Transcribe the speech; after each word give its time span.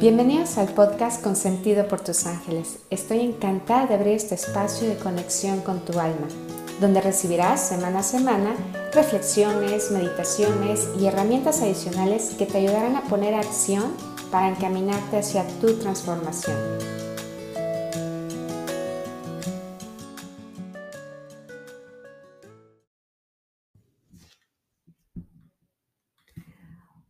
Bienvenidos 0.00 0.56
al 0.56 0.72
podcast 0.72 1.22
Consentido 1.22 1.86
por 1.86 2.00
tus 2.00 2.24
ángeles. 2.24 2.78
Estoy 2.88 3.20
encantada 3.20 3.86
de 3.86 3.96
abrir 3.96 4.14
este 4.14 4.34
espacio 4.34 4.88
de 4.88 4.96
conexión 4.96 5.60
con 5.60 5.84
tu 5.84 6.00
alma, 6.00 6.26
donde 6.80 7.02
recibirás 7.02 7.60
semana 7.68 7.98
a 7.98 8.02
semana 8.02 8.56
reflexiones, 8.94 9.90
meditaciones 9.90 10.88
y 10.98 11.04
herramientas 11.04 11.60
adicionales 11.60 12.34
que 12.38 12.46
te 12.46 12.56
ayudarán 12.56 12.96
a 12.96 13.02
poner 13.02 13.34
acción 13.34 13.92
para 14.30 14.48
encaminarte 14.48 15.18
hacia 15.18 15.46
tu 15.60 15.74
transformación. 15.74 16.56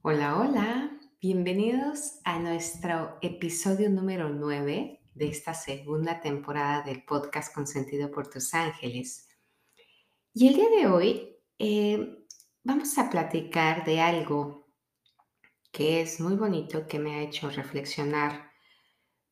Hola, 0.03 0.41
hola. 0.41 0.90
Bienvenidos 1.23 2.19
a 2.25 2.39
nuestro 2.39 3.19
episodio 3.21 3.91
número 3.91 4.31
9 4.31 5.03
de 5.13 5.29
esta 5.29 5.53
segunda 5.53 6.23
temporada 6.23 6.81
del 6.81 7.05
podcast 7.05 7.55
Consentido 7.55 8.11
por 8.11 8.31
tus 8.31 8.55
ángeles. 8.55 9.29
Y 10.33 10.49
el 10.49 10.55
día 10.55 10.71
de 10.71 10.87
hoy 10.87 11.37
eh, 11.59 12.25
vamos 12.63 12.97
a 12.97 13.11
platicar 13.11 13.85
de 13.85 14.01
algo 14.01 14.73
que 15.71 16.01
es 16.01 16.21
muy 16.21 16.37
bonito, 16.37 16.87
que 16.87 16.99
me 16.99 17.17
ha 17.17 17.23
hecho 17.23 17.51
reflexionar 17.51 18.51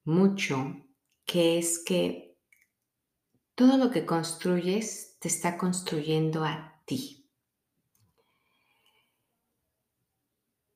mucho, 0.04 0.76
que 1.24 1.56
es 1.56 1.82
que 1.82 2.36
todo 3.54 3.78
lo 3.78 3.90
que 3.90 4.04
construyes 4.04 5.16
te 5.20 5.28
está 5.28 5.56
construyendo 5.56 6.44
a 6.44 6.82
ti. 6.84 7.30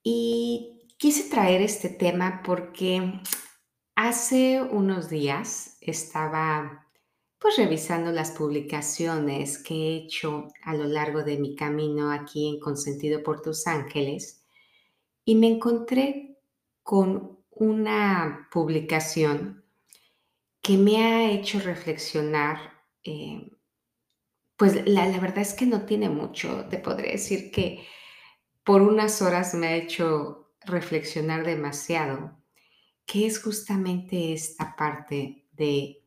Y 0.03 0.82
Quise 1.03 1.29
traer 1.29 1.63
este 1.63 1.89
tema 1.89 2.43
porque 2.45 3.21
hace 3.97 4.63
unos 4.63 5.11
días 5.11 5.77
estaba 5.81 6.87
pues 7.41 7.57
revisando 7.57 8.13
las 8.13 8.31
publicaciones 8.31 9.59
que 9.59 9.75
he 9.75 9.97
hecho 9.97 10.47
a 10.63 10.75
lo 10.75 10.85
largo 10.85 11.25
de 11.25 11.39
mi 11.39 11.57
camino 11.57 12.13
aquí 12.13 12.49
en 12.49 12.61
Consentido 12.61 13.21
por 13.25 13.43
tus 13.43 13.67
Ángeles 13.67 14.45
y 15.25 15.35
me 15.35 15.49
encontré 15.49 16.39
con 16.85 17.41
una 17.51 18.49
publicación 18.53 19.65
que 20.61 20.77
me 20.77 20.99
ha 20.99 21.33
hecho 21.33 21.59
reflexionar. 21.59 22.59
Eh, 23.03 23.51
pues 24.57 24.89
la, 24.89 25.09
la, 25.09 25.19
verdad 25.19 25.41
es 25.41 25.55
que 25.55 25.67
no 25.67 25.85
tiene 25.85 26.09
mucho, 26.09 26.67
te 26.71 26.79
podré 26.79 27.11
decir 27.11 27.51
que 27.51 27.85
por 28.63 28.83
unas 28.83 29.21
horas 29.21 29.53
me 29.55 29.67
ha 29.67 29.75
hecho 29.75 30.42
reflexionar 30.67 31.45
demasiado, 31.45 32.39
que 33.07 33.27
es 33.27 33.43
justamente 33.43 34.33
esta 34.33 34.77
parte 34.77 35.47
de 35.53 36.03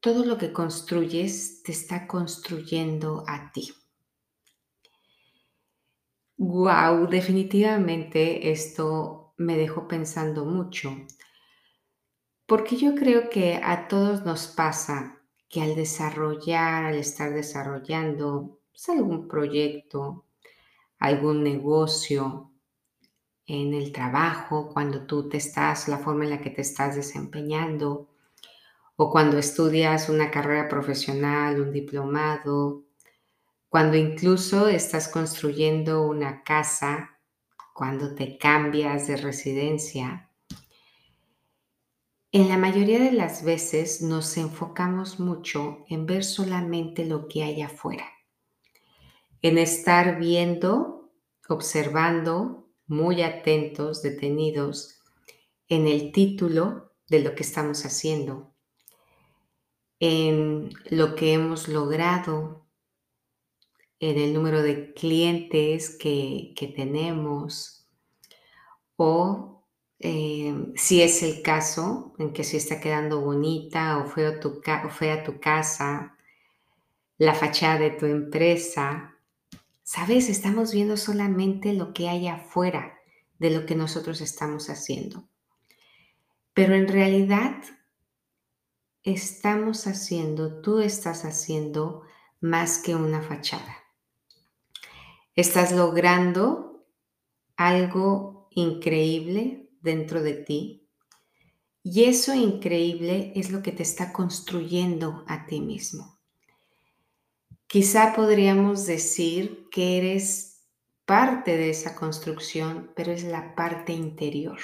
todo 0.00 0.24
lo 0.24 0.38
que 0.38 0.52
construyes 0.52 1.62
te 1.62 1.72
está 1.72 2.06
construyendo 2.06 3.24
a 3.26 3.52
ti. 3.52 3.72
Wow, 6.38 7.06
definitivamente 7.08 8.50
esto 8.50 9.34
me 9.36 9.58
dejó 9.58 9.86
pensando 9.86 10.46
mucho, 10.46 10.90
porque 12.46 12.76
yo 12.76 12.94
creo 12.94 13.28
que 13.28 13.60
a 13.62 13.88
todos 13.88 14.24
nos 14.24 14.46
pasa 14.46 15.20
que 15.50 15.60
al 15.60 15.74
desarrollar, 15.74 16.86
al 16.86 16.94
estar 16.94 17.34
desarrollando 17.34 18.60
pues, 18.70 18.88
algún 18.88 19.28
proyecto, 19.28 20.24
algún 20.98 21.42
negocio, 21.42 22.49
en 23.50 23.74
el 23.74 23.90
trabajo, 23.90 24.70
cuando 24.72 25.06
tú 25.06 25.28
te 25.28 25.38
estás, 25.38 25.88
la 25.88 25.98
forma 25.98 26.22
en 26.22 26.30
la 26.30 26.40
que 26.40 26.50
te 26.50 26.62
estás 26.62 26.94
desempeñando, 26.94 28.08
o 28.94 29.10
cuando 29.10 29.38
estudias 29.38 30.08
una 30.08 30.30
carrera 30.30 30.68
profesional, 30.68 31.60
un 31.60 31.72
diplomado, 31.72 32.84
cuando 33.68 33.96
incluso 33.96 34.68
estás 34.68 35.08
construyendo 35.08 36.02
una 36.02 36.44
casa, 36.44 37.18
cuando 37.74 38.14
te 38.14 38.38
cambias 38.38 39.08
de 39.08 39.16
residencia. 39.16 40.30
En 42.30 42.48
la 42.48 42.56
mayoría 42.56 43.00
de 43.00 43.12
las 43.12 43.42
veces 43.42 44.00
nos 44.00 44.36
enfocamos 44.36 45.18
mucho 45.18 45.84
en 45.88 46.06
ver 46.06 46.22
solamente 46.22 47.04
lo 47.04 47.26
que 47.26 47.42
hay 47.42 47.62
afuera, 47.62 48.06
en 49.42 49.58
estar 49.58 50.20
viendo, 50.20 51.10
observando, 51.48 52.69
muy 52.90 53.22
atentos, 53.22 54.02
detenidos 54.02 55.00
en 55.68 55.86
el 55.86 56.10
título 56.10 56.92
de 57.08 57.20
lo 57.20 57.36
que 57.36 57.44
estamos 57.44 57.86
haciendo, 57.86 58.52
en 60.00 60.70
lo 60.90 61.14
que 61.14 61.32
hemos 61.32 61.68
logrado, 61.68 62.66
en 64.00 64.18
el 64.18 64.34
número 64.34 64.62
de 64.62 64.92
clientes 64.92 65.96
que, 65.96 66.52
tenemos 66.74 67.86
o 68.96 69.64
eh, 70.00 70.72
si 70.74 71.00
es 71.02 71.22
el 71.22 71.42
caso 71.42 72.12
en 72.18 72.32
que 72.32 72.42
si 72.42 72.56
está 72.56 72.80
quedando 72.80 73.20
bonita 73.20 73.98
o 73.98 74.06
fue 74.06 74.32
tu, 74.32 74.60
o 74.84 74.90
fea 74.90 75.22
tu 75.22 75.38
casa, 75.38 76.16
la 77.18 77.34
fachada 77.34 77.78
de 77.78 77.90
tu 77.90 78.06
empresa, 78.06 79.16
Sabes, 79.92 80.28
estamos 80.28 80.72
viendo 80.72 80.96
solamente 80.96 81.72
lo 81.72 81.92
que 81.92 82.08
hay 82.08 82.28
afuera 82.28 82.96
de 83.40 83.50
lo 83.50 83.66
que 83.66 83.74
nosotros 83.74 84.20
estamos 84.20 84.70
haciendo. 84.70 85.28
Pero 86.54 86.76
en 86.76 86.86
realidad 86.86 87.60
estamos 89.02 89.88
haciendo, 89.88 90.60
tú 90.60 90.78
estás 90.78 91.24
haciendo 91.24 92.02
más 92.40 92.78
que 92.78 92.94
una 92.94 93.20
fachada. 93.20 93.78
Estás 95.34 95.72
logrando 95.72 96.86
algo 97.56 98.46
increíble 98.52 99.72
dentro 99.80 100.22
de 100.22 100.34
ti 100.34 100.88
y 101.82 102.04
eso 102.04 102.32
increíble 102.32 103.32
es 103.34 103.50
lo 103.50 103.60
que 103.60 103.72
te 103.72 103.82
está 103.82 104.12
construyendo 104.12 105.24
a 105.26 105.46
ti 105.46 105.60
mismo. 105.60 106.19
Quizá 107.70 108.14
podríamos 108.16 108.84
decir 108.84 109.68
que 109.70 109.96
eres 109.96 110.66
parte 111.04 111.56
de 111.56 111.70
esa 111.70 111.94
construcción, 111.94 112.90
pero 112.96 113.12
es 113.12 113.22
la 113.22 113.54
parte 113.54 113.92
interior. 113.92 114.58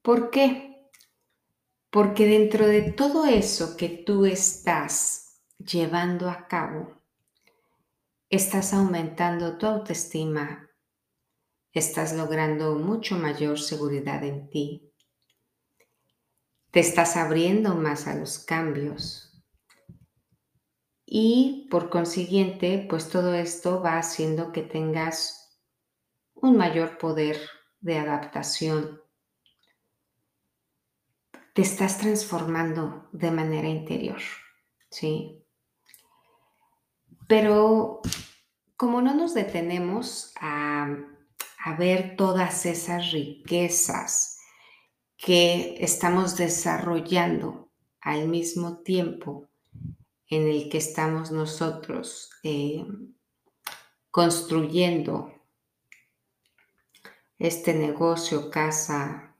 ¿Por 0.00 0.30
qué? 0.30 0.88
Porque 1.90 2.24
dentro 2.24 2.66
de 2.66 2.92
todo 2.92 3.26
eso 3.26 3.76
que 3.76 3.90
tú 3.90 4.24
estás 4.24 5.42
llevando 5.58 6.30
a 6.30 6.48
cabo, 6.48 7.02
estás 8.30 8.72
aumentando 8.72 9.58
tu 9.58 9.66
autoestima, 9.66 10.70
estás 11.74 12.14
logrando 12.14 12.76
mucho 12.76 13.18
mayor 13.18 13.60
seguridad 13.60 14.24
en 14.24 14.48
ti, 14.48 14.94
te 16.70 16.80
estás 16.80 17.18
abriendo 17.18 17.74
más 17.74 18.06
a 18.06 18.14
los 18.14 18.38
cambios, 18.38 19.23
y 21.06 21.68
por 21.70 21.90
consiguiente, 21.90 22.86
pues 22.88 23.08
todo 23.10 23.34
esto 23.34 23.82
va 23.82 23.98
haciendo 23.98 24.52
que 24.52 24.62
tengas 24.62 25.60
un 26.34 26.56
mayor 26.56 26.98
poder 26.98 27.38
de 27.80 27.98
adaptación. 27.98 29.00
Te 31.52 31.62
estás 31.62 31.98
transformando 31.98 33.08
de 33.12 33.30
manera 33.30 33.68
interior, 33.68 34.20
¿sí? 34.90 35.44
Pero 37.28 38.00
como 38.76 39.00
no 39.00 39.14
nos 39.14 39.34
detenemos 39.34 40.32
a, 40.40 40.88
a 41.64 41.76
ver 41.76 42.16
todas 42.16 42.66
esas 42.66 43.12
riquezas 43.12 44.38
que 45.16 45.76
estamos 45.80 46.36
desarrollando 46.36 47.70
al 48.00 48.28
mismo 48.28 48.78
tiempo, 48.78 49.48
en 50.28 50.48
el 50.48 50.68
que 50.68 50.78
estamos 50.78 51.30
nosotros 51.30 52.30
eh, 52.42 52.84
construyendo 54.10 55.32
este 57.38 57.74
negocio, 57.74 58.50
casa, 58.50 59.36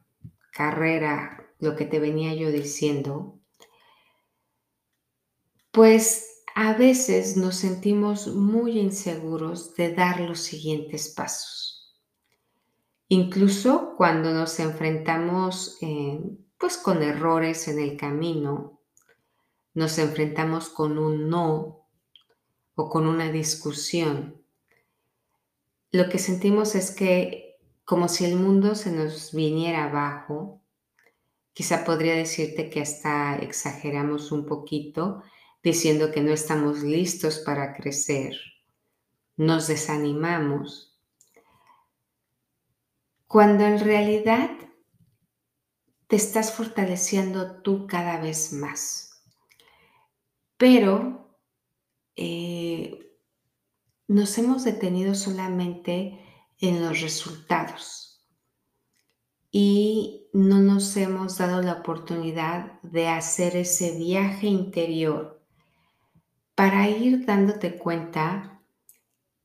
carrera, 0.51 1.55
lo 1.59 1.77
que 1.77 1.87
te 1.87 1.99
venía 1.99 2.35
yo 2.35 2.51
diciendo, 2.51 3.41
pues 5.71 6.43
a 6.55 6.75
veces 6.75 7.37
nos 7.37 7.57
sentimos 7.57 8.29
muy 8.29 8.79
inseguros 8.79 9.75
de 9.75 9.93
dar 9.93 10.21
los 10.21 10.41
siguientes 10.41 11.09
pasos. 11.09 12.01
Incluso 13.09 13.95
cuando 13.97 14.33
nos 14.33 14.59
enfrentamos 14.61 15.79
eh, 15.81 16.21
pues 16.59 16.77
con 16.77 17.03
errores 17.03 17.69
en 17.69 17.79
el 17.79 17.97
camino 17.97 18.74
nos 19.75 19.99
enfrentamos 19.99 20.69
con 20.69 20.99
un 20.99 21.29
no 21.29 21.89
o 22.75 22.89
con 22.89 23.07
una 23.07 23.31
discusión, 23.31 24.43
lo 25.91 26.09
que 26.09 26.19
sentimos 26.19 26.75
es 26.75 26.91
que 26.91 27.45
como 27.85 28.09
si 28.09 28.25
el 28.25 28.37
mundo 28.37 28.75
se 28.75 28.91
nos 28.91 29.33
viniera 29.33 29.85
abajo. 29.85 30.63
Quizá 31.53 31.85
podría 31.85 32.15
decirte 32.15 32.71
que 32.71 32.81
hasta 32.81 33.37
exageramos 33.37 34.33
un 34.33 34.47
poquito 34.47 35.23
diciendo 35.63 36.11
que 36.11 36.21
no 36.21 36.33
estamos 36.33 36.83
listos 36.83 37.39
para 37.39 37.75
crecer. 37.75 38.37
Nos 39.37 39.69
desanimamos. 39.69 40.99
Cuando 43.27 43.65
en 43.65 43.81
realidad 43.81 44.51
te 46.09 46.17
estás 46.17 46.53
fortaleciendo 46.53 47.63
tú 47.63 47.87
cada 47.87 48.21
vez 48.21 48.53
más. 48.53 49.14
Pero 50.67 51.29
eh, 52.17 53.19
nos 54.09 54.39
hemos 54.39 54.65
detenido 54.65 55.15
solamente 55.15 56.19
en 56.59 56.83
los 56.83 57.03
resultados. 57.03 58.25
Y 59.51 60.31
no 60.33 60.61
nos 60.61 60.97
hemos 60.97 61.37
dado 61.37 61.61
la 61.61 61.75
oportunidad 61.75 62.81
de 62.81 63.09
hacer 63.09 63.57
ese 63.57 63.99
viaje 63.99 64.47
interior 64.47 65.45
para 66.55 66.89
ir 66.89 67.27
dándote 67.27 67.77
cuenta 67.77 68.63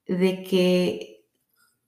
de 0.08 0.42
que 0.44 1.28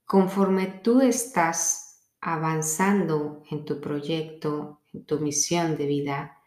conforme 0.04 0.68
tú 0.68 1.00
estás 1.00 2.12
avanzando 2.20 3.44
en 3.50 3.64
tu 3.64 3.80
proyecto, 3.80 4.82
en 4.92 5.06
tu 5.06 5.22
misión 5.22 5.78
de 5.78 5.86
vida, 5.86 6.41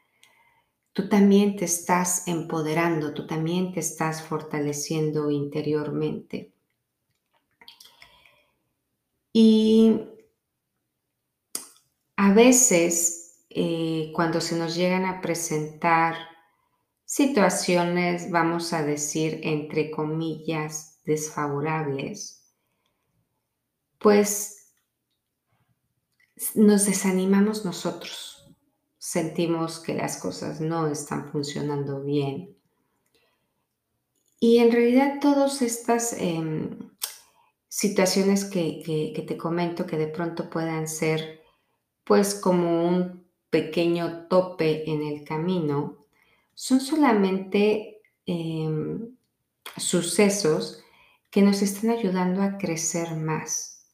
tú 0.95 1.09
también 1.09 1.57
te 1.57 1.67
estás 1.67 2.27
empoderando, 2.29 3.13
tú 3.13 3.27
también 3.27 3.73
te 3.73 3.81
estás 3.81 4.23
fortaleciendo 4.23 5.31
interiormente. 5.31 6.53
Y 9.33 10.01
a 12.17 12.33
veces, 12.33 13.45
eh, 13.51 14.13
cuando 14.15 14.41
se 14.41 14.57
nos 14.57 14.77
llegan 14.77 15.05
a 15.05 15.21
presentar 15.21 16.15
situaciones, 17.05 18.31
vamos 18.31 18.73
a 18.73 18.85
decir, 18.85 19.41
entre 19.43 19.91
comillas, 19.91 21.01
desfavorables, 21.05 22.55
pues 23.99 24.73
nos 26.55 26.87
desanimamos 26.87 27.65
nosotros, 27.65 28.34
sentimos 29.05 29.81
que 29.81 29.93
las 29.93 30.17
cosas 30.17 30.63
no 30.63 30.87
están 30.87 31.31
funcionando 31.31 32.03
bien. 32.03 32.57
Y 34.41 34.61
en 34.61 34.73
realidad 34.73 35.19
todas 35.21 35.61
estas 35.61 36.15
em, 36.15 36.71
situaciones 37.69 38.47
que, 38.47 39.13
te 39.15 39.37
comento 39.37 39.85
que 39.85 39.99
de 39.99 40.07
pronto 40.07 40.49
puedan 40.49 40.89
ser 40.89 41.43
pues 42.03 42.35
como 42.35 42.89
un 42.89 43.27
pequeño 43.51 44.27
tope 44.29 44.91
en 44.91 45.03
el 45.03 45.23
camino, 45.23 46.07
son 46.55 46.81
solamente 46.81 48.01
em, 48.25 49.15
sucesos 49.77 50.83
que 51.31 51.43
nos 51.43 51.61
están 51.61 51.91
ayudando 51.91 52.41
a 52.41 52.57
crecer 52.57 53.17
más. 53.17 53.87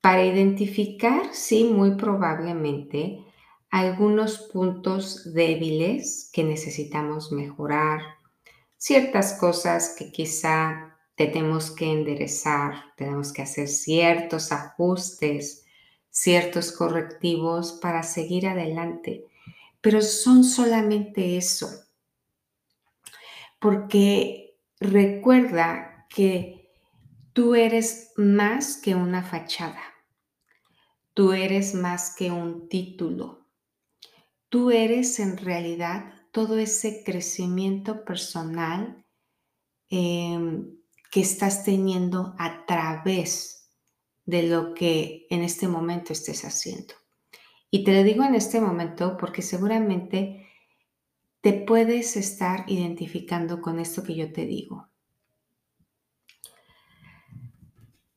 Para 0.00 0.24
identificar, 0.24 1.28
sí, 1.34 1.64
muy 1.64 1.96
probablemente, 1.96 3.22
algunos 3.74 4.38
puntos 4.38 5.34
débiles 5.34 6.30
que 6.32 6.44
necesitamos 6.44 7.32
mejorar, 7.32 8.02
ciertas 8.76 9.32
cosas 9.32 9.96
que 9.98 10.12
quizá 10.12 10.96
tenemos 11.16 11.72
que 11.72 11.90
enderezar, 11.90 12.94
tenemos 12.96 13.32
que 13.32 13.42
hacer 13.42 13.66
ciertos 13.66 14.52
ajustes, 14.52 15.66
ciertos 16.08 16.70
correctivos 16.70 17.72
para 17.82 18.04
seguir 18.04 18.46
adelante. 18.46 19.26
Pero 19.80 20.02
son 20.02 20.44
solamente 20.44 21.36
eso. 21.36 21.68
Porque 23.58 24.56
recuerda 24.78 26.06
que 26.08 26.70
tú 27.32 27.56
eres 27.56 28.12
más 28.16 28.76
que 28.76 28.94
una 28.94 29.24
fachada. 29.24 29.82
Tú 31.12 31.32
eres 31.32 31.74
más 31.74 32.14
que 32.14 32.30
un 32.30 32.68
título. 32.68 33.43
Tú 34.54 34.70
eres 34.70 35.18
en 35.18 35.36
realidad 35.36 36.12
todo 36.30 36.58
ese 36.58 37.02
crecimiento 37.02 38.04
personal 38.04 39.04
eh, 39.90 40.62
que 41.10 41.20
estás 41.20 41.64
teniendo 41.64 42.36
a 42.38 42.64
través 42.64 43.68
de 44.24 44.44
lo 44.44 44.72
que 44.72 45.26
en 45.28 45.42
este 45.42 45.66
momento 45.66 46.12
estés 46.12 46.44
haciendo. 46.44 46.94
Y 47.68 47.82
te 47.82 47.94
lo 47.94 48.04
digo 48.04 48.22
en 48.22 48.36
este 48.36 48.60
momento 48.60 49.16
porque 49.16 49.42
seguramente 49.42 50.46
te 51.40 51.52
puedes 51.52 52.16
estar 52.16 52.64
identificando 52.70 53.60
con 53.60 53.80
esto 53.80 54.04
que 54.04 54.14
yo 54.14 54.32
te 54.32 54.46
digo. 54.46 54.86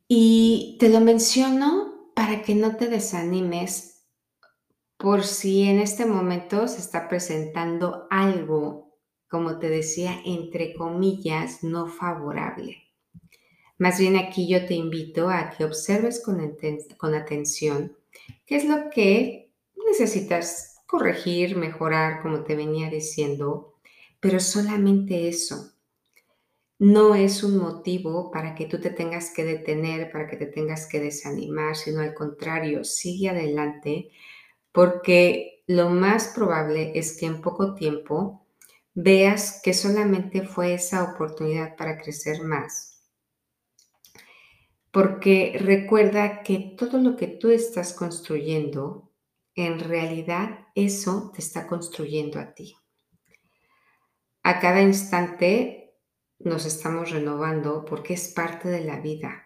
Y 0.08 0.78
te 0.80 0.90
lo 0.90 1.00
menciono 1.00 2.12
para 2.14 2.44
que 2.44 2.54
no 2.54 2.76
te 2.76 2.90
desanimes 2.90 3.97
por 4.98 5.24
si 5.24 5.64
en 5.64 5.80
este 5.80 6.06
momento 6.06 6.68
se 6.68 6.80
está 6.80 7.08
presentando 7.08 8.08
algo, 8.10 8.98
como 9.30 9.60
te 9.60 9.70
decía, 9.70 10.20
entre 10.26 10.74
comillas, 10.74 11.64
no 11.64 11.88
favorable. 11.88 12.78
Más 13.78 14.00
bien 14.00 14.18
aquí 14.18 14.48
yo 14.48 14.66
te 14.66 14.74
invito 14.74 15.30
a 15.30 15.52
que 15.52 15.64
observes 15.64 16.22
con, 16.24 16.40
con 16.98 17.14
atención 17.14 17.96
qué 18.46 18.56
es 18.56 18.66
lo 18.66 18.90
que 18.90 19.52
necesitas 19.88 20.78
corregir, 20.88 21.56
mejorar, 21.56 22.22
como 22.22 22.44
te 22.44 22.56
venía 22.56 22.90
diciendo, 22.90 23.76
pero 24.20 24.40
solamente 24.40 25.28
eso. 25.28 25.74
No 26.80 27.16
es 27.16 27.44
un 27.44 27.58
motivo 27.58 28.32
para 28.32 28.56
que 28.56 28.66
tú 28.66 28.80
te 28.80 28.90
tengas 28.90 29.32
que 29.32 29.44
detener, 29.44 30.12
para 30.12 30.28
que 30.28 30.38
te 30.38 30.46
tengas 30.46 30.88
que 30.88 31.00
desanimar, 31.00 31.76
sino 31.76 32.02
al 32.02 32.14
contrario, 32.14 32.84
sigue 32.84 33.30
adelante, 33.30 34.12
porque 34.78 35.64
lo 35.66 35.90
más 35.90 36.28
probable 36.36 36.92
es 36.94 37.18
que 37.18 37.26
en 37.26 37.42
poco 37.42 37.74
tiempo 37.74 38.46
veas 38.94 39.60
que 39.64 39.74
solamente 39.74 40.44
fue 40.44 40.76
esa 40.76 41.04
oportunidad 41.04 41.76
para 41.76 41.98
crecer 41.98 42.44
más 42.44 42.98
porque 44.98 45.56
recuerda 45.60 46.42
que 46.42 46.76
todo 46.76 46.98
lo 46.98 47.16
que 47.16 47.28
tú 47.28 47.52
estás 47.52 47.94
construyendo, 47.94 49.12
en 49.54 49.80
realidad 49.80 50.68
eso 50.74 51.32
te 51.36 51.42
está 51.42 51.68
construyendo 51.68 52.40
a 52.40 52.56
ti. 52.56 52.76
A 54.42 54.60
cada 54.60 54.82
instante 54.82 56.00
nos 56.40 56.66
estamos 56.66 57.12
renovando 57.12 57.86
porque 57.86 58.16
es 58.16 58.30
parte 58.30 58.70
de 58.70 58.86
la 58.86 59.00
vida. 59.00 59.46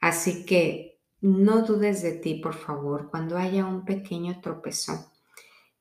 Así 0.00 0.46
que 0.46 0.87
no 1.20 1.62
dudes 1.62 2.02
de 2.02 2.12
ti, 2.12 2.36
por 2.36 2.54
favor, 2.54 3.10
cuando 3.10 3.36
haya 3.36 3.64
un 3.64 3.84
pequeño 3.84 4.40
tropezón. 4.40 5.04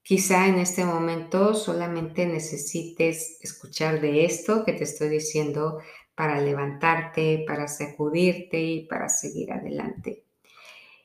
Quizá 0.01 0.47
en 0.47 0.57
este 0.59 0.85
momento 0.85 1.53
solamente 1.53 2.25
necesites 2.25 3.37
escuchar 3.41 3.99
de 3.99 4.25
esto 4.25 4.63
que 4.63 4.73
te 4.73 4.85
estoy 4.85 5.09
diciendo 5.09 5.79
para 6.15 6.39
levantarte, 6.41 7.43
para 7.45 7.67
sacudirte 7.67 8.59
y 8.59 8.87
para 8.87 9.09
seguir 9.09 9.51
adelante. 9.51 10.23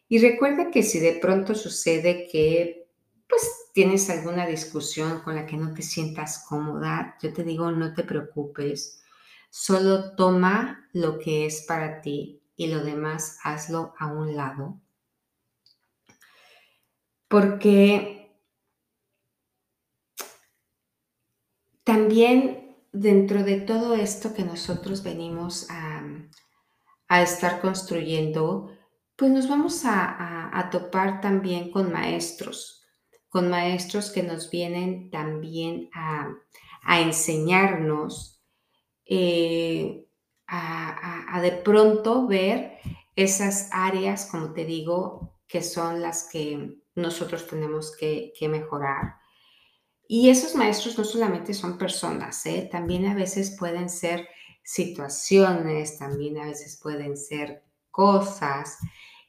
Y 0.08 0.18
recuerda 0.18 0.70
que 0.70 0.82
si 0.82 1.00
de 1.00 1.14
pronto 1.14 1.54
sucede 1.54 2.28
que 2.30 2.86
pues 3.28 3.70
tienes 3.72 4.08
alguna 4.10 4.46
discusión 4.46 5.20
con 5.20 5.34
la 5.34 5.46
que 5.46 5.56
no 5.56 5.72
te 5.74 5.82
sientas 5.82 6.44
cómoda, 6.48 7.16
yo 7.22 7.32
te 7.32 7.42
digo, 7.42 7.72
no 7.72 7.94
te 7.94 8.04
preocupes, 8.04 9.02
solo 9.50 10.14
toma 10.14 10.88
lo 10.92 11.18
que 11.18 11.46
es 11.46 11.62
para 11.62 12.02
ti 12.02 12.41
y 12.62 12.68
lo 12.68 12.84
demás 12.84 13.38
hazlo 13.42 13.94
a 13.98 14.06
un 14.06 14.36
lado. 14.36 14.80
Porque 17.26 18.38
también 21.82 22.76
dentro 22.92 23.42
de 23.42 23.60
todo 23.60 23.94
esto 23.94 24.34
que 24.34 24.44
nosotros 24.44 25.02
venimos 25.02 25.66
a, 25.70 26.02
estar 27.20 27.60
construyendo, 27.60 28.70
pues 29.16 29.30
nos 29.30 29.46
vamos 29.46 29.82
a, 29.84 30.68
topar 30.70 31.20
también 31.20 31.70
con 31.70 31.92
maestros, 31.92 32.86
con 33.28 33.50
maestros 33.50 34.10
que 34.10 34.22
nos 34.22 34.50
vienen 34.50 35.10
también 35.10 35.90
a, 35.92 36.28
enseñarnos, 37.00 38.42
eh, 39.04 40.06
a, 40.54 41.40
de 41.40 41.52
pronto 41.52 42.26
ver 42.26 42.78
esas 43.16 43.68
áreas, 43.72 44.26
como 44.26 44.52
te 44.52 44.64
digo, 44.64 45.38
que 45.46 45.62
son 45.62 46.02
las 46.02 46.28
que 46.30 46.78
nosotros 46.94 47.46
tenemos 47.46 47.96
que 47.96 48.48
mejorar 48.48 49.22
y 50.14 50.28
esos 50.28 50.54
maestros 50.54 50.98
no 50.98 51.04
solamente 51.04 51.54
son 51.54 51.78
personas, 51.78 52.44
¿eh? 52.44 52.68
también 52.70 53.06
a 53.06 53.14
veces 53.14 53.56
pueden 53.58 53.88
ser 53.88 54.28
situaciones, 54.62 55.98
también 55.98 56.36
a 56.36 56.44
veces 56.44 56.78
pueden 56.82 57.16
ser 57.16 57.64
cosas. 57.90 58.76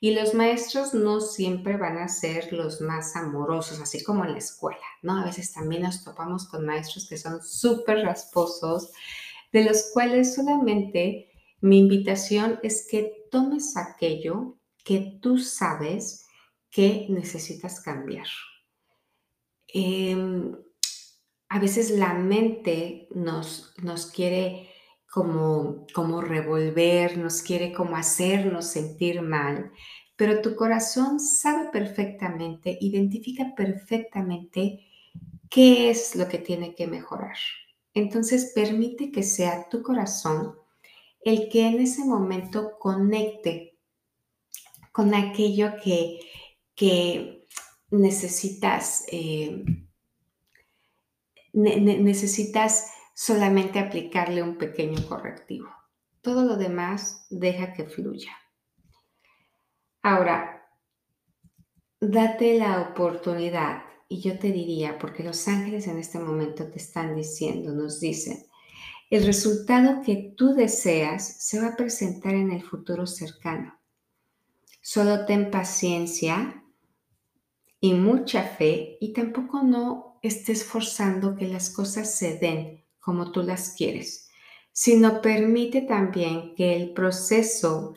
Y 0.01 0.13
los 0.13 0.33
maestros 0.33 0.93
no 0.93 1.21
siempre 1.21 1.77
van 1.77 1.99
a 1.99 2.09
ser 2.09 2.51
los 2.51 2.81
más 2.81 3.15
amorosos, 3.15 3.79
así 3.79 4.03
como 4.03 4.25
en 4.25 4.33
la 4.33 4.39
escuela, 4.39 4.85
¿no? 5.01 5.21
A 5.21 5.23
veces 5.23 5.53
también 5.53 5.83
nos 5.83 6.03
topamos 6.03 6.49
con 6.49 6.65
maestros 6.65 7.07
que 7.07 7.17
son 7.17 7.41
súper 7.41 8.03
rasposos, 8.03 8.91
de 9.53 9.63
los 9.63 9.91
cuales 9.93 10.35
solamente 10.35 11.29
mi 11.61 11.79
invitación 11.79 12.59
es 12.63 12.87
que 12.89 13.13
tomes 13.31 13.77
aquello 13.77 14.57
que 14.83 15.19
tú 15.21 15.37
sabes 15.37 16.25
que 16.69 17.05
necesitas 17.07 17.79
cambiar. 17.79 18.27
Em, 19.67 20.55
a 21.49 21.59
veces 21.59 21.91
la 21.91 22.15
mente 22.15 23.07
nos, 23.13 23.73
nos 23.81 24.07
quiere 24.07 24.69
como, 25.09 25.85
como 25.93 26.21
revolver, 26.21 27.17
nos 27.19 27.43
quiere 27.43 27.71
como 27.71 27.95
hacernos 27.95 28.65
sentir 28.65 29.21
mal, 29.21 29.71
pero 30.15 30.41
tu 30.41 30.55
corazón 30.55 31.19
sabe 31.19 31.69
perfectamente, 31.71 32.77
identifica 32.81 33.53
perfectamente 33.55 34.87
qué 35.49 35.91
es 35.91 36.15
lo 36.15 36.27
que 36.27 36.39
tiene 36.39 36.73
que 36.73 36.87
mejorar. 36.87 37.37
Entonces 37.93 38.51
permite 38.55 39.11
que 39.11 39.23
sea 39.23 39.69
tu 39.69 39.83
corazón 39.83 40.55
el 41.23 41.49
que 41.49 41.67
en 41.67 41.79
ese 41.79 42.03
momento 42.03 42.77
conecte 42.79 43.79
con 44.91 45.13
aquello 45.15 45.73
que, 45.83 46.19
que 46.75 47.47
necesitas, 47.89 49.05
eh, 49.11 49.63
necesitas 51.53 52.91
solamente 53.13 53.79
aplicarle 53.79 54.43
un 54.43 54.57
pequeño 54.57 55.07
correctivo. 55.07 55.69
Todo 56.21 56.43
lo 56.43 56.57
demás 56.57 57.25
deja 57.29 57.73
que 57.73 57.85
fluya. 57.85 58.31
Ahora, 60.01 60.67
date 61.99 62.57
la 62.57 62.81
oportunidad 62.81 63.83
y 64.13 64.21
yo 64.21 64.37
te 64.37 64.51
diría, 64.51 64.99
porque 64.99 65.23
los 65.23 65.47
ángeles 65.47 65.87
en 65.87 65.97
este 65.97 66.19
momento 66.19 66.67
te 66.67 66.77
están 66.77 67.15
diciendo, 67.15 67.73
nos 67.73 67.99
dicen, 67.99 68.45
el 69.09 69.25
resultado 69.25 70.03
que 70.05 70.35
tú 70.37 70.53
deseas 70.53 71.43
se 71.43 71.59
va 71.59 71.69
a 71.69 71.75
presentar 71.75 72.35
en 72.35 72.51
el 72.51 72.61
futuro 72.61 73.07
cercano. 73.07 73.79
Solo 74.81 75.25
ten 75.25 75.49
paciencia 75.49 76.63
y 77.79 77.95
mucha 77.95 78.43
fe 78.43 78.97
y 79.01 79.13
tampoco 79.13 79.63
no 79.63 80.19
estés 80.21 80.63
forzando 80.63 81.35
que 81.35 81.47
las 81.47 81.71
cosas 81.71 82.13
se 82.13 82.37
den 82.37 82.83
como 82.99 83.31
tú 83.31 83.41
las 83.41 83.73
quieres, 83.75 84.29
sino 84.71 85.21
permite 85.21 85.81
también 85.81 86.53
que 86.53 86.75
el 86.75 86.93
proceso 86.93 87.95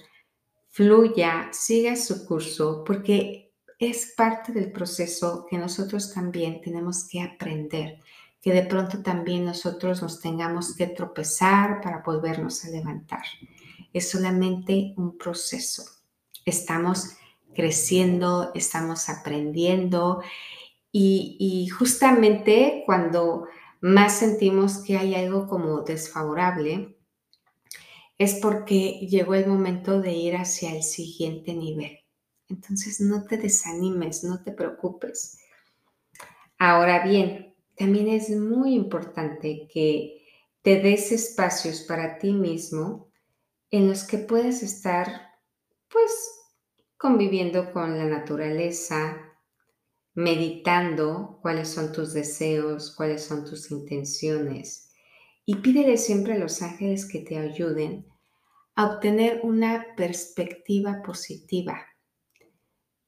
fluya, 0.70 1.50
siga 1.52 1.94
su 1.94 2.24
curso, 2.26 2.84
porque 2.86 3.45
es 3.78 4.14
parte 4.16 4.52
del 4.52 4.72
proceso 4.72 5.46
que 5.48 5.58
nosotros 5.58 6.12
también 6.14 6.60
tenemos 6.62 7.06
que 7.08 7.20
aprender, 7.20 8.00
que 8.40 8.52
de 8.52 8.62
pronto 8.62 9.02
también 9.02 9.44
nosotros 9.44 10.00
nos 10.02 10.20
tengamos 10.20 10.74
que 10.74 10.86
tropezar 10.86 11.80
para 11.82 12.02
volvernos 12.04 12.64
a 12.64 12.70
levantar. 12.70 13.24
Es 13.92 14.10
solamente 14.10 14.94
un 14.96 15.18
proceso. 15.18 15.84
Estamos 16.44 17.16
creciendo, 17.54 18.52
estamos 18.54 19.08
aprendiendo 19.08 20.22
y, 20.92 21.36
y 21.38 21.68
justamente 21.68 22.82
cuando 22.86 23.46
más 23.80 24.18
sentimos 24.18 24.78
que 24.78 24.96
hay 24.96 25.14
algo 25.14 25.46
como 25.46 25.80
desfavorable, 25.82 26.96
es 28.18 28.36
porque 28.36 29.06
llegó 29.08 29.34
el 29.34 29.46
momento 29.46 30.00
de 30.00 30.12
ir 30.12 30.36
hacia 30.36 30.74
el 30.74 30.82
siguiente 30.82 31.54
nivel. 31.54 32.05
Entonces 32.48 33.00
no 33.00 33.24
te 33.24 33.36
desanimes, 33.36 34.24
no 34.24 34.42
te 34.42 34.52
preocupes. 34.52 35.38
Ahora 36.58 37.04
bien, 37.04 37.54
también 37.76 38.08
es 38.08 38.30
muy 38.30 38.74
importante 38.74 39.68
que 39.72 40.24
te 40.62 40.80
des 40.80 41.12
espacios 41.12 41.82
para 41.82 42.18
ti 42.18 42.32
mismo 42.32 43.10
en 43.70 43.88
los 43.88 44.04
que 44.04 44.18
puedas 44.18 44.62
estar 44.62 45.34
pues 45.88 46.10
conviviendo 46.96 47.72
con 47.72 47.98
la 47.98 48.06
naturaleza, 48.06 49.16
meditando 50.14 51.38
cuáles 51.42 51.68
son 51.68 51.92
tus 51.92 52.14
deseos, 52.14 52.94
cuáles 52.96 53.22
son 53.22 53.44
tus 53.44 53.70
intenciones 53.70 54.92
y 55.44 55.56
pídele 55.56 55.98
siempre 55.98 56.34
a 56.34 56.38
los 56.38 56.62
ángeles 56.62 57.06
que 57.06 57.20
te 57.20 57.38
ayuden 57.38 58.06
a 58.74 58.86
obtener 58.86 59.40
una 59.42 59.86
perspectiva 59.96 61.02
positiva 61.04 61.86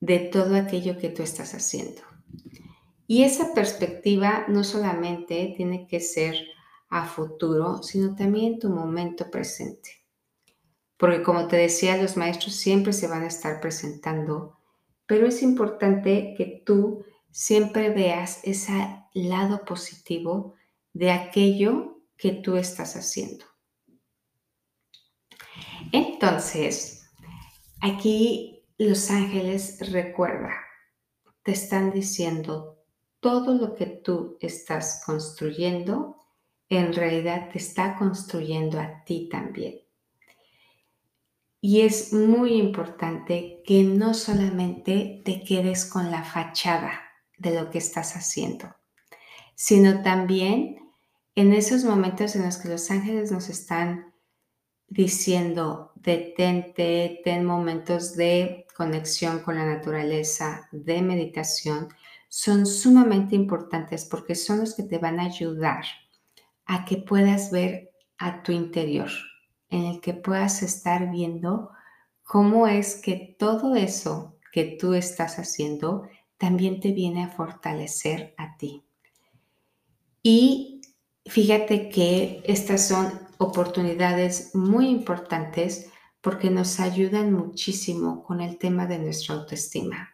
de 0.00 0.19
todo 0.19 0.57
aquello 0.57 0.99
que 0.99 1.09
tú 1.09 1.23
estás 1.23 1.55
haciendo. 1.55 2.02
Y 3.07 3.25
esa 3.25 3.55
perspectiva 3.55 4.45
no 4.49 4.64
solamente 4.64 5.55
tiene 5.57 5.87
que 5.87 6.00
ser 6.00 6.37
a 6.90 7.07
futuro, 7.07 7.83
sino 7.83 8.14
también 8.14 8.59
tu 8.59 8.69
momento 8.69 9.31
presente. 9.31 9.90
Porque 10.97 11.23
como 11.23 11.49
te 11.49 11.57
decía, 11.57 12.00
los 12.00 12.17
maestros 12.17 12.55
siempre 12.55 12.93
se 12.93 13.07
van 13.07 13.23
a 13.23 13.28
estar 13.28 13.61
presentando 13.61 14.59
pero 15.09 15.26
es 15.26 15.43
importante 15.43 16.35
que 16.37 16.62
tú 16.67 17.02
siempre 17.31 17.88
veas 17.88 18.40
ese 18.45 19.02
lado 19.14 19.64
positivo 19.64 20.55
de 20.93 21.11
aquello 21.11 22.02
que 22.19 22.33
tú 22.33 22.57
estás 22.57 22.95
haciendo. 22.95 23.47
Entonces, 25.93 27.09
aquí 27.81 28.57
los 28.78 29.11
ángeles 29.11 29.90
recuerda, 29.90 30.54
te 31.42 31.52
están 31.52 31.90
diciendo 31.90 32.78
todo 33.20 33.54
lo 33.54 33.75
que 33.75 33.87
tú 33.87 34.38
estás 34.40 35.02
construyendo, 35.04 36.25
en 36.68 36.92
realidad 36.92 37.50
te 37.50 37.58
está 37.58 37.97
construyendo 37.97 38.80
a 38.80 39.02
ti 39.04 39.28
también. 39.30 39.80
Y 41.61 41.80
es 41.80 42.12
muy 42.12 42.52
importante 42.52 43.62
que 43.66 43.82
no 43.82 44.14
solamente 44.14 45.23
te 45.25 45.42
quedes 45.42 45.85
con 45.85 46.12
la 46.12 46.23
fachada 46.23 47.00
de 47.37 47.54
lo 47.61 47.70
que 47.70 47.78
estás 47.78 48.14
haciendo, 48.14 48.76
sino 49.56 50.02
también 50.02 50.92
en 51.35 51.52
esos 51.52 51.82
momentos 51.85 52.37
en 52.37 52.44
los 52.44 52.58
que 52.58 52.68
los 52.68 52.90
ángeles 52.92 53.32
nos 53.32 53.49
están 53.49 54.14
diciendo, 54.88 55.92
detente, 55.97 57.21
ten 57.25 57.45
momentos 57.45 58.16
de 58.16 58.66
conexión 58.76 59.40
con 59.40 59.57
la 59.57 59.66
naturaleza, 59.66 60.68
de 60.73 61.02
meditación, 61.02 61.88
son 62.28 62.66
sumamente 62.66 63.35
importantes 63.35 64.04
porque 64.04 64.35
son 64.35 64.61
los 64.61 64.75
que 64.75 64.83
te 64.83 64.99
van 64.99 65.21
a 65.21 65.25
ayudar 65.25 65.85
a 66.66 66.85
que 66.85 66.99
puedas 66.99 67.50
ver 67.50 67.90
a 68.18 68.42
tu 68.42 68.52
interior, 68.52 69.11
en 69.71 69.85
el 69.85 70.00
que 70.00 70.14
puedas 70.14 70.62
estar 70.62 71.11
viendo 71.11 71.71
cómo 72.23 72.66
es 72.66 72.97
que 72.97 73.37
todo 73.38 73.75
eso 73.75 74.37
que 74.52 74.76
tú 74.78 74.95
estás 74.95 75.38
haciendo 75.38 76.09
también 76.37 76.80
te 76.80 76.92
viene 76.92 77.25
a 77.25 77.28
fortalecer 77.28 78.35
a 78.37 78.57
ti. 78.57 78.85
Y 80.23 80.83
fíjate 81.26 81.88
que 81.88 82.42
estas 82.45 82.87
son 82.87 83.27
oportunidades 83.38 84.54
muy 84.54 84.88
importantes 84.88 85.90
porque 86.21 86.50
nos 86.50 86.80
ayudan 86.80 87.33
muchísimo 87.33 88.25
con 88.25 88.40
el 88.40 88.59
tema 88.59 88.87
de 88.87 88.99
nuestra 88.99 89.37
autoestima. 89.37 90.11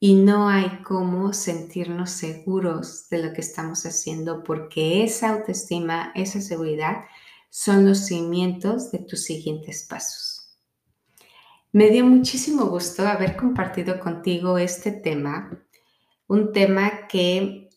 Y 0.00 0.14
no 0.14 0.48
hay 0.48 0.82
cómo 0.84 1.32
sentirnos 1.32 2.10
seguros 2.10 3.08
de 3.10 3.24
lo 3.24 3.32
que 3.32 3.40
estamos 3.40 3.84
haciendo 3.84 4.44
porque 4.44 5.02
esa 5.02 5.30
autoestima, 5.30 6.12
esa 6.14 6.40
seguridad 6.40 7.04
son 7.50 7.84
los 7.84 8.06
cimientos 8.06 8.92
de 8.92 9.00
tus 9.00 9.24
siguientes 9.24 9.86
pasos. 9.88 10.56
Me 11.72 11.90
dio 11.90 12.04
muchísimo 12.04 12.66
gusto 12.66 13.06
haber 13.06 13.36
compartido 13.36 13.98
contigo 13.98 14.56
este 14.56 14.92
tema, 14.92 15.64
un 16.28 16.52
tema 16.52 17.08
que 17.08 17.68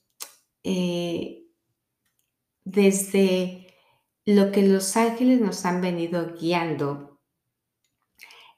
eh, 0.64 1.44
desde 2.64 3.71
lo 4.26 4.52
que 4.52 4.64
los 4.64 4.96
ángeles 4.98 5.42
nos 5.42 5.66
han 5.66 5.82
venido 5.82 6.34
guiando, 6.40 7.20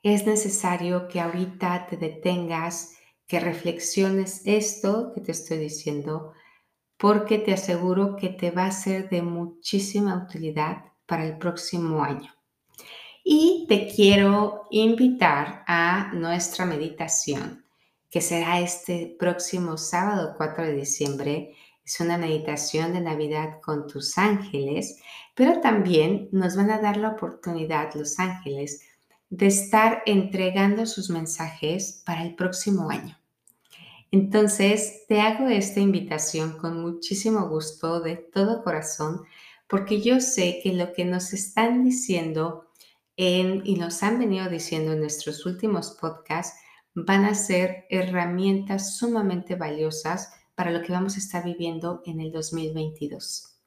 es 0.04 0.26
necesario 0.26 1.08
que 1.08 1.22
ahorita 1.22 1.88
te 1.88 1.96
detengas, 1.96 2.98
que 3.26 3.40
reflexiones 3.40 4.42
esto 4.46 5.14
que 5.16 5.22
te 5.22 5.32
estoy 5.32 5.58
diciendo, 5.58 6.34
porque 6.98 7.40
te 7.40 7.54
aseguro 7.54 8.18
que 8.18 8.30
te 8.30 8.52
va 8.52 8.66
a 8.66 8.72
ser 8.72 9.10
de 9.10 9.22
muchísima 9.22 10.18
utilidad 10.18 10.84
para 11.06 11.26
el 11.26 11.38
próximo 11.38 12.04
año. 12.04 12.34
Y 13.24 13.66
te 13.70 13.88
quiero 13.88 14.68
invitar 14.72 15.64
a 15.68 16.12
nuestra 16.14 16.66
meditación, 16.66 17.66
que 18.10 18.20
será 18.20 18.60
este 18.60 19.16
próximo 19.18 19.78
sábado 19.78 20.34
4 20.36 20.66
de 20.66 20.74
diciembre. 20.74 21.56
Es 21.86 22.00
una 22.00 22.18
meditación 22.18 22.94
de 22.94 23.02
Navidad 23.02 23.60
con 23.62 23.88
tus 23.88 24.18
ángeles, 24.18 25.00
pero 25.36 25.60
también 25.60 26.30
nos 26.32 26.56
van 26.56 26.72
a 26.72 26.80
dar 26.80 26.98
la 26.98 27.10
oportunidad 27.10 27.94
los 27.96 28.20
ángeles 28.20 28.82
de 29.30 29.48
estar 29.48 30.04
entregando 30.06 30.86
sus 30.86 31.10
mensajes 31.10 32.04
para 32.06 32.24
el 32.24 32.36
próximo 32.36 32.90
año. 32.90 33.18
Entonces, 34.12 35.06
te 35.08 35.22
hago 35.22 35.48
esta 35.48 35.80
invitación 35.80 36.58
con 36.60 36.82
muchísimo 36.82 37.50
gusto, 37.50 38.00
de 38.00 38.16
todo 38.16 38.64
corazón, 38.64 39.24
porque 39.68 40.02
yo 40.02 40.22
sé 40.22 40.60
que 40.62 40.72
lo 40.74 40.94
que 40.94 41.04
nos 41.04 41.34
están 41.34 41.84
diciendo 41.84 42.68
y 43.16 43.76
nos 43.76 44.04
han 44.04 44.20
venido 44.20 44.50
diciendo 44.50 44.94
en 44.94 45.00
nuestros 45.00 45.46
últimos 45.46 45.98
podcasts 46.00 46.60
van 46.94 47.26
a 47.26 47.34
ser 47.34 47.86
herramientas 47.90 48.98
sumamente 48.98 49.56
valiosas 49.56 50.32
para 50.56 50.72
lo 50.72 50.82
que 50.82 50.92
vamos 50.92 51.16
a 51.16 51.20
estar 51.20 51.44
viviendo 51.44 52.02
en 52.06 52.20
el 52.20 52.32
2022. 52.32 53.60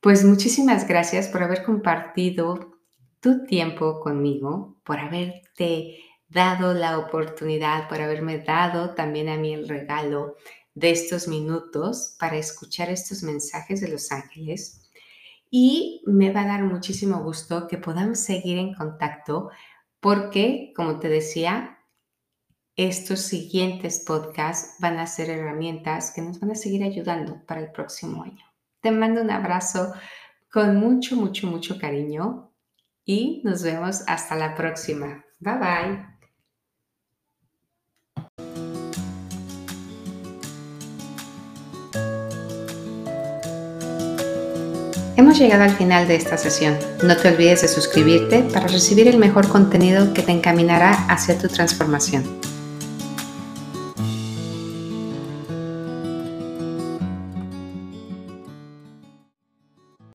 Pues 0.00 0.24
muchísimas 0.24 0.88
gracias 0.88 1.28
por 1.28 1.42
haber 1.42 1.62
compartido 1.62 2.78
tu 3.20 3.44
tiempo 3.44 4.00
conmigo, 4.00 4.78
por 4.82 4.98
haberte 4.98 5.98
dado 6.28 6.72
la 6.72 6.98
oportunidad, 6.98 7.88
por 7.88 8.00
haberme 8.00 8.38
dado 8.38 8.94
también 8.94 9.28
a 9.28 9.36
mí 9.36 9.52
el 9.52 9.68
regalo 9.68 10.36
de 10.74 10.90
estos 10.90 11.28
minutos 11.28 12.16
para 12.18 12.36
escuchar 12.36 12.88
estos 12.88 13.22
mensajes 13.22 13.80
de 13.80 13.88
los 13.88 14.10
ángeles. 14.10 14.88
Y 15.50 16.02
me 16.06 16.32
va 16.32 16.42
a 16.42 16.46
dar 16.46 16.62
muchísimo 16.62 17.22
gusto 17.22 17.66
que 17.66 17.76
podamos 17.76 18.20
seguir 18.20 18.56
en 18.56 18.72
contacto 18.72 19.50
porque, 19.98 20.72
como 20.74 20.98
te 20.98 21.08
decía, 21.08 21.79
estos 22.76 23.20
siguientes 23.20 24.04
podcasts 24.06 24.76
van 24.78 24.98
a 24.98 25.06
ser 25.06 25.30
herramientas 25.30 26.12
que 26.12 26.22
nos 26.22 26.40
van 26.40 26.52
a 26.52 26.54
seguir 26.54 26.82
ayudando 26.82 27.44
para 27.46 27.60
el 27.60 27.72
próximo 27.72 28.22
año. 28.22 28.44
Te 28.80 28.90
mando 28.90 29.20
un 29.20 29.30
abrazo 29.30 29.92
con 30.50 30.76
mucho, 30.76 31.16
mucho, 31.16 31.46
mucho 31.46 31.78
cariño 31.78 32.52
y 33.04 33.42
nos 33.44 33.62
vemos 33.62 34.02
hasta 34.06 34.36
la 34.36 34.54
próxima. 34.54 35.24
Bye 35.38 35.58
bye. 35.58 36.10
Hemos 45.16 45.38
llegado 45.38 45.64
al 45.64 45.70
final 45.70 46.08
de 46.08 46.16
esta 46.16 46.38
sesión. 46.38 46.78
No 47.04 47.14
te 47.14 47.28
olvides 47.28 47.60
de 47.60 47.68
suscribirte 47.68 48.42
para 48.42 48.68
recibir 48.68 49.06
el 49.06 49.18
mejor 49.18 49.48
contenido 49.48 50.14
que 50.14 50.22
te 50.22 50.32
encaminará 50.32 50.92
hacia 51.08 51.38
tu 51.38 51.46
transformación. 51.48 52.49